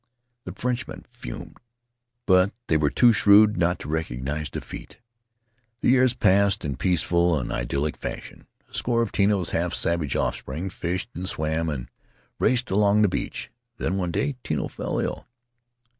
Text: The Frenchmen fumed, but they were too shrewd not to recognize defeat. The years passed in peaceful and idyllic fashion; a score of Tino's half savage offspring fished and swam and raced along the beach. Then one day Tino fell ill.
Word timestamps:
The 0.45 0.53
Frenchmen 0.53 1.05
fumed, 1.07 1.57
but 2.25 2.51
they 2.65 2.75
were 2.75 2.89
too 2.89 3.13
shrewd 3.13 3.55
not 3.55 3.77
to 3.77 3.87
recognize 3.87 4.49
defeat. 4.49 4.97
The 5.81 5.89
years 5.91 6.15
passed 6.15 6.65
in 6.65 6.75
peaceful 6.77 7.39
and 7.39 7.51
idyllic 7.51 7.95
fashion; 7.97 8.47
a 8.67 8.73
score 8.73 9.03
of 9.03 9.11
Tino's 9.11 9.51
half 9.51 9.75
savage 9.75 10.15
offspring 10.15 10.71
fished 10.71 11.11
and 11.13 11.29
swam 11.29 11.69
and 11.69 11.87
raced 12.39 12.71
along 12.71 13.03
the 13.03 13.09
beach. 13.09 13.51
Then 13.77 13.95
one 13.95 14.09
day 14.09 14.37
Tino 14.43 14.67
fell 14.69 14.97
ill. 14.97 15.27